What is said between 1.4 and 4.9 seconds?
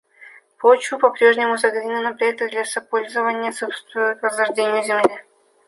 загрязнены, но проекты лесопользования способствуют возрождению